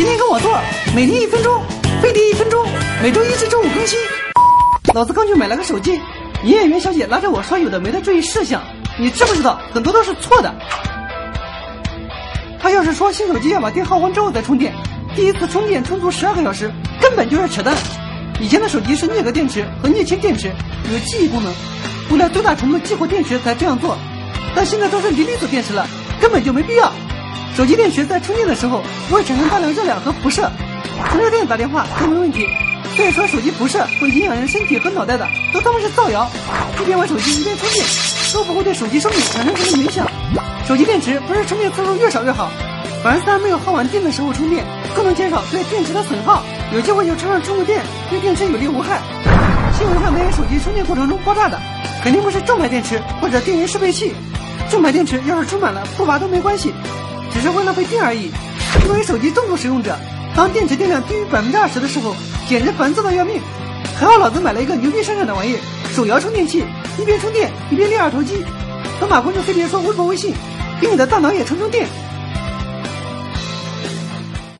[0.00, 0.58] 天天跟我做，
[0.96, 1.62] 每天一分钟，
[2.00, 2.66] 飞碟一分钟，
[3.02, 3.98] 每周一至周五更新。
[4.94, 6.00] 老子刚去买了个手机，
[6.42, 8.62] 营业员小姐拉着我说有的没的注意事项，
[8.98, 10.54] 你知不知道很多都是错的？
[12.58, 14.72] 他要是说新手机要把电耗完之后再充电，
[15.14, 17.76] 第一次充电充足十二个小时，根本就是扯淡。
[18.40, 20.50] 以前的手机是镍镉电池和镍氢电池，
[20.90, 21.52] 有记忆功能，
[22.10, 23.98] 为了最大程度激活电池才这样做，
[24.54, 25.86] 但现在都是锂离子电池了，
[26.22, 26.90] 根本就没必要。
[27.56, 30.50] 手机电池在充电的时候不会产生大量热量和辐射，
[31.10, 32.46] 充热电打电话都没问题。
[32.96, 36.28] 所以说手机辐射会影响人身体和脑袋的，都他妈是造谣。
[36.80, 37.84] 一边玩手机一边充电，
[38.32, 40.06] 都不会对手机寿命产生什么影响。
[40.66, 42.50] 手机电池不是充电次数越少越好，
[43.02, 46.42] 反而在没有耗完电的时候充电，更能减少对电池的损耗。
[46.72, 49.00] 有机会就插上充个电，对电池有利无害。
[49.76, 51.58] 新闻上那些手机充电过程中爆炸的，
[52.02, 54.12] 肯定不是正牌电池或者电源适配器。
[54.68, 56.72] 正牌电池要是充满了不拔都没关系。
[57.32, 58.30] 只是会浪费电而已。
[58.86, 59.96] 作为手机重度使用者，
[60.36, 62.14] 当电池电量低于百分之二十的时候，
[62.48, 63.40] 简直烦躁的要命。
[63.98, 65.56] 还好老子买了一个牛逼生产的玩意——
[65.94, 66.64] 手摇充电器，
[66.98, 68.44] 一边充电一边练二头肌。
[68.98, 70.34] 等马坤就飞碟说微博微信，
[70.80, 71.86] 给你的大脑也充充电。